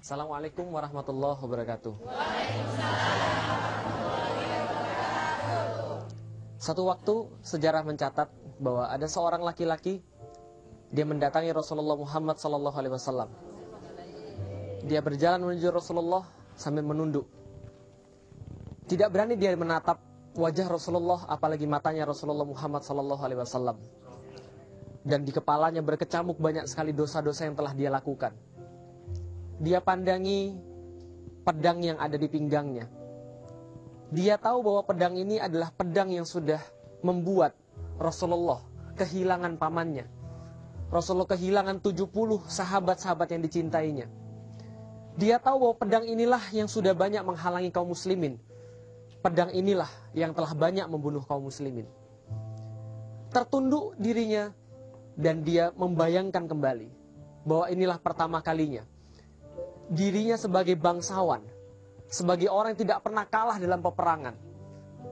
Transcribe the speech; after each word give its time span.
Assalamualaikum 0.00 0.64
warahmatullahi 0.72 1.36
wabarakatuh. 1.44 1.92
Satu 6.56 6.88
waktu 6.88 7.28
sejarah 7.44 7.84
mencatat 7.84 8.32
bahwa 8.64 8.88
ada 8.88 9.04
seorang 9.04 9.44
laki-laki 9.44 10.00
dia 10.88 11.04
mendatangi 11.04 11.52
Rasulullah 11.52 12.00
Muhammad 12.00 12.40
sallallahu 12.40 12.76
alaihi 12.80 12.96
wasallam. 12.96 13.28
Dia 14.88 15.04
berjalan 15.04 15.44
menuju 15.44 15.68
Rasulullah 15.68 16.24
sambil 16.56 16.80
menunduk. 16.80 17.28
Tidak 18.88 19.12
berani 19.12 19.36
dia 19.36 19.52
menatap 19.52 20.00
wajah 20.32 20.64
Rasulullah 20.64 21.28
apalagi 21.28 21.68
matanya 21.68 22.08
Rasulullah 22.08 22.48
Muhammad 22.48 22.88
sallallahu 22.88 23.20
alaihi 23.20 23.44
wasallam. 23.44 23.76
Dan 25.04 25.28
di 25.28 25.32
kepalanya 25.36 25.84
berkecamuk 25.84 26.40
banyak 26.40 26.64
sekali 26.64 26.96
dosa-dosa 26.96 27.44
yang 27.44 27.52
telah 27.52 27.76
dia 27.76 27.92
lakukan. 27.92 28.32
Dia 29.60 29.84
pandangi 29.84 30.56
pedang 31.44 31.84
yang 31.84 32.00
ada 32.00 32.16
di 32.16 32.24
pinggangnya. 32.32 32.88
Dia 34.08 34.40
tahu 34.40 34.64
bahwa 34.64 34.82
pedang 34.88 35.14
ini 35.20 35.36
adalah 35.36 35.68
pedang 35.76 36.08
yang 36.08 36.24
sudah 36.24 36.64
membuat 37.04 37.52
Rasulullah 38.00 38.64
kehilangan 38.96 39.60
pamannya. 39.60 40.08
Rasulullah 40.88 41.28
kehilangan 41.28 41.78
70 41.84 42.08
sahabat-sahabat 42.48 43.36
yang 43.36 43.42
dicintainya. 43.44 44.06
Dia 45.20 45.36
tahu 45.36 45.68
bahwa 45.68 45.76
pedang 45.76 46.04
inilah 46.08 46.40
yang 46.56 46.66
sudah 46.66 46.96
banyak 46.96 47.20
menghalangi 47.20 47.68
kaum 47.68 47.92
muslimin. 47.92 48.40
Pedang 49.20 49.52
inilah 49.52 49.92
yang 50.16 50.32
telah 50.32 50.56
banyak 50.56 50.88
membunuh 50.88 51.20
kaum 51.28 51.46
muslimin. 51.46 51.84
Tertunduk 53.28 53.92
dirinya 54.00 54.50
dan 55.20 55.44
dia 55.44 55.68
membayangkan 55.76 56.48
kembali 56.48 56.88
bahwa 57.44 57.68
inilah 57.68 58.00
pertama 58.00 58.40
kalinya 58.40 58.88
dirinya 59.90 60.38
sebagai 60.38 60.78
bangsawan, 60.78 61.42
sebagai 62.06 62.46
orang 62.46 62.78
yang 62.78 62.80
tidak 62.86 62.98
pernah 63.02 63.26
kalah 63.26 63.58
dalam 63.58 63.82
peperangan, 63.82 64.34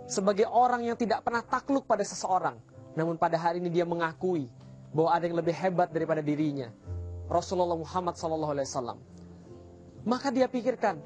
sebagai 0.06 0.46
orang 0.46 0.86
yang 0.86 0.94
tidak 0.94 1.26
pernah 1.26 1.42
takluk 1.42 1.82
pada 1.84 2.06
seseorang, 2.06 2.62
namun 2.94 3.18
pada 3.18 3.34
hari 3.34 3.58
ini 3.58 3.74
dia 3.74 3.82
mengakui 3.82 4.46
bahwa 4.94 5.10
ada 5.10 5.26
yang 5.26 5.36
lebih 5.36 5.52
hebat 5.52 5.90
daripada 5.90 6.22
dirinya, 6.22 6.70
Rasulullah 7.26 7.76
Muhammad 7.76 8.14
SAW. 8.14 8.96
Maka 10.06 10.30
dia 10.30 10.46
pikirkan, 10.46 10.96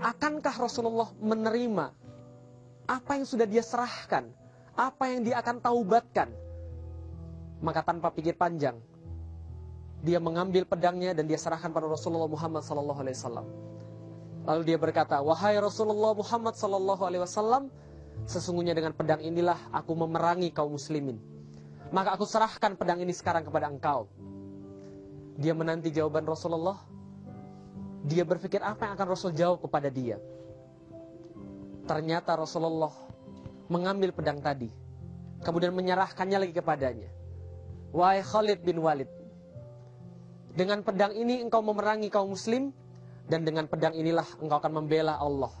akankah 0.00 0.54
Rasulullah 0.56 1.10
menerima 1.18 1.92
apa 2.86 3.10
yang 3.18 3.26
sudah 3.26 3.44
dia 3.44 3.60
serahkan, 3.60 4.30
apa 4.78 5.04
yang 5.10 5.26
dia 5.26 5.42
akan 5.42 5.58
taubatkan? 5.58 6.30
Maka 7.58 7.82
tanpa 7.82 8.14
pikir 8.14 8.38
panjang, 8.38 8.78
dia 10.06 10.22
mengambil 10.22 10.62
pedangnya 10.62 11.10
dan 11.18 11.26
dia 11.26 11.34
serahkan 11.34 11.74
pada 11.74 11.90
Rasulullah 11.90 12.30
Muhammad 12.30 12.62
sallallahu 12.62 13.02
alaihi 13.02 13.18
wasallam. 13.18 13.46
Lalu 14.46 14.62
dia 14.62 14.78
berkata, 14.78 15.18
"Wahai 15.18 15.58
Rasulullah 15.58 16.14
Muhammad 16.14 16.54
sallallahu 16.54 17.02
alaihi 17.02 17.26
wasallam, 17.26 17.66
sesungguhnya 18.30 18.78
dengan 18.78 18.94
pedang 18.94 19.18
inilah 19.18 19.58
aku 19.74 19.98
memerangi 19.98 20.54
kaum 20.54 20.78
muslimin. 20.78 21.18
Maka 21.90 22.14
aku 22.14 22.22
serahkan 22.22 22.78
pedang 22.78 23.02
ini 23.02 23.10
sekarang 23.10 23.42
kepada 23.42 23.66
engkau." 23.66 24.06
Dia 25.42 25.52
menanti 25.58 25.90
jawaban 25.90 26.22
Rasulullah. 26.22 26.78
Dia 28.06 28.22
berpikir 28.22 28.62
apa 28.62 28.86
yang 28.86 28.94
akan 28.94 29.08
Rasul 29.10 29.34
jawab 29.34 29.66
kepada 29.66 29.90
dia. 29.90 30.22
Ternyata 31.90 32.38
Rasulullah 32.38 32.94
mengambil 33.66 34.14
pedang 34.14 34.38
tadi, 34.38 34.70
kemudian 35.42 35.74
menyerahkannya 35.74 36.38
lagi 36.38 36.54
kepadanya. 36.54 37.10
Wahai 37.90 38.22
Khalid 38.22 38.62
bin 38.62 38.78
Walid, 38.78 39.10
dengan 40.56 40.80
pedang 40.80 41.12
ini 41.12 41.44
engkau 41.44 41.60
memerangi 41.60 42.08
kaum 42.08 42.32
muslim 42.32 42.72
dan 43.28 43.44
dengan 43.44 43.68
pedang 43.68 43.92
inilah 43.92 44.24
engkau 44.40 44.56
akan 44.56 44.72
membela 44.82 45.20
Allah. 45.20 45.52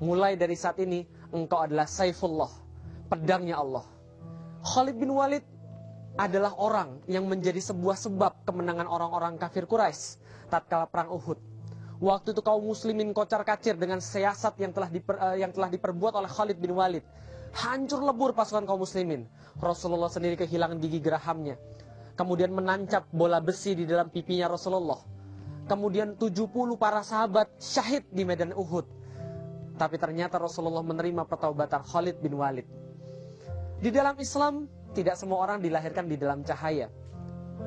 Mulai 0.00 0.40
dari 0.40 0.56
saat 0.56 0.80
ini 0.80 1.04
engkau 1.36 1.60
adalah 1.60 1.84
Saifullah, 1.84 2.48
pedangnya 3.12 3.60
Allah. 3.60 3.84
Khalid 4.64 4.96
bin 4.96 5.12
Walid 5.12 5.44
adalah 6.16 6.56
orang 6.56 6.98
yang 7.04 7.28
menjadi 7.28 7.60
sebuah 7.60 7.94
sebab 8.00 8.48
kemenangan 8.48 8.88
orang-orang 8.88 9.36
kafir 9.36 9.68
Quraisy 9.68 10.18
tatkala 10.48 10.88
perang 10.88 11.12
Uhud. 11.12 11.38
Waktu 11.98 12.32
itu 12.32 12.40
kaum 12.40 12.62
muslimin 12.62 13.10
kocar 13.12 13.42
kacir 13.42 13.74
dengan 13.76 13.98
siasat 14.00 14.56
yang 14.62 14.72
telah 14.72 14.88
diper, 14.88 15.18
uh, 15.18 15.36
yang 15.36 15.50
telah 15.50 15.68
diperbuat 15.68 16.14
oleh 16.14 16.30
Khalid 16.30 16.56
bin 16.56 16.72
Walid. 16.72 17.04
Hancur 17.52 18.00
lebur 18.00 18.32
pasukan 18.32 18.64
kaum 18.64 18.80
muslimin. 18.80 19.26
Rasulullah 19.58 20.08
sendiri 20.08 20.38
kehilangan 20.38 20.78
gigi 20.78 21.02
gerahamnya 21.02 21.58
kemudian 22.18 22.50
menancap 22.50 23.06
bola 23.14 23.38
besi 23.38 23.78
di 23.78 23.86
dalam 23.86 24.10
pipinya 24.10 24.50
Rasulullah. 24.50 24.98
Kemudian 25.70 26.18
70 26.18 26.50
para 26.74 27.06
sahabat 27.06 27.46
syahid 27.62 28.02
di 28.10 28.26
medan 28.26 28.50
Uhud. 28.50 28.82
Tapi 29.78 29.94
ternyata 30.02 30.42
Rasulullah 30.42 30.82
menerima 30.82 31.22
pertaubatan 31.22 31.86
Khalid 31.86 32.18
bin 32.18 32.34
Walid. 32.34 32.66
Di 33.78 33.94
dalam 33.94 34.18
Islam, 34.18 34.66
tidak 34.90 35.14
semua 35.14 35.46
orang 35.46 35.62
dilahirkan 35.62 36.10
di 36.10 36.18
dalam 36.18 36.42
cahaya. 36.42 36.90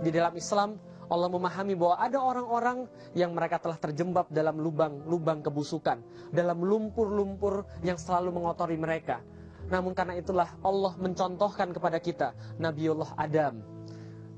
Di 0.03 0.11
dalam 0.11 0.35
Islam, 0.35 0.75
Allah 1.07 1.29
memahami 1.31 1.75
bahwa 1.79 1.95
ada 1.95 2.19
orang-orang 2.19 2.77
yang 3.15 3.31
mereka 3.31 3.63
telah 3.63 3.79
terjebak 3.79 4.27
dalam 4.27 4.59
lubang-lubang 4.59 5.39
kebusukan, 5.39 6.03
dalam 6.35 6.59
lumpur-lumpur 6.59 7.63
yang 7.87 7.95
selalu 7.95 8.35
mengotori 8.35 8.75
mereka. 8.75 9.23
Namun 9.71 9.95
karena 9.95 10.19
itulah 10.19 10.51
Allah 10.59 10.91
mencontohkan 10.99 11.71
kepada 11.71 11.99
kita 12.03 12.35
Nabiullah 12.59 13.15
Adam, 13.15 13.63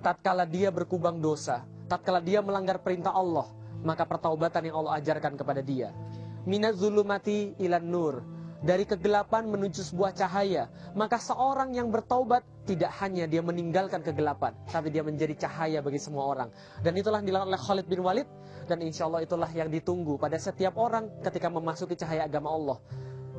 tatkala 0.03 0.43
dia 0.43 0.67
berkubang 0.69 1.23
dosa, 1.23 1.63
tatkala 1.87 2.19
dia 2.19 2.43
melanggar 2.43 2.83
perintah 2.83 3.15
Allah, 3.15 3.47
maka 3.81 4.03
pertaubatan 4.03 4.67
yang 4.67 4.83
Allah 4.83 4.99
ajarkan 4.99 5.39
kepada 5.39 5.63
dia. 5.63 5.95
Minaz 6.43 6.75
zulumati 6.75 7.55
ilan 7.63 7.87
nur. 7.87 8.15
Dari 8.63 8.87
kegelapan 8.87 9.43
menuju 9.51 9.83
sebuah 9.91 10.15
cahaya. 10.15 10.71
Maka 10.95 11.19
seorang 11.19 11.75
yang 11.75 11.91
bertaubat 11.91 12.47
tidak 12.63 12.95
hanya 13.03 13.27
dia 13.27 13.43
meninggalkan 13.43 13.99
kegelapan. 13.99 14.55
Tapi 14.71 14.87
dia 14.87 15.03
menjadi 15.03 15.35
cahaya 15.35 15.83
bagi 15.83 15.99
semua 15.99 16.31
orang. 16.31 16.47
Dan 16.79 16.95
itulah 16.95 17.19
yang 17.19 17.27
dilakukan 17.27 17.51
oleh 17.51 17.59
Khalid 17.59 17.87
bin 17.91 17.99
Walid. 17.99 18.27
Dan 18.63 18.79
insya 18.79 19.11
Allah 19.11 19.27
itulah 19.27 19.51
yang 19.51 19.67
ditunggu 19.67 20.15
pada 20.15 20.39
setiap 20.39 20.79
orang 20.79 21.11
ketika 21.27 21.51
memasuki 21.51 21.99
cahaya 21.99 22.23
agama 22.23 22.55
Allah. 22.55 22.77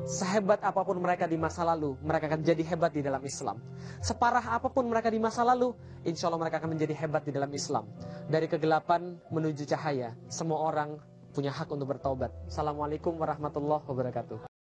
Sehebat 0.03 0.59
apa 0.59 0.83
pun 0.83 0.99
mereka 0.99 1.23
di 1.23 1.39
masa 1.39 1.63
lalu, 1.63 1.95
mereka 2.03 2.27
akan 2.27 2.43
jadi 2.43 2.63
hebat 2.67 2.91
di 2.91 2.99
dalam 2.99 3.23
Islam. 3.23 3.63
Separah 4.03 4.43
apa 4.59 4.67
pun 4.67 4.83
mereka 4.91 5.07
di 5.07 5.23
masa 5.23 5.47
lalu, 5.47 5.71
insya 6.03 6.27
Allah 6.27 6.43
mereka 6.43 6.59
akan 6.59 6.75
menjadi 6.75 6.91
hebat 6.99 7.23
di 7.23 7.31
dalam 7.31 7.47
Islam. 7.55 7.87
Dari 8.27 8.51
kegelapan 8.51 9.15
menuju 9.31 9.63
cahaya, 9.63 10.11
semua 10.27 10.67
orang 10.67 10.99
punya 11.31 11.55
hak 11.55 11.71
untuk 11.71 11.95
bertobat. 11.95 12.35
Assalamualaikum 12.51 13.15
warahmatullahi 13.15 13.87
wabarakatuh. 13.87 14.54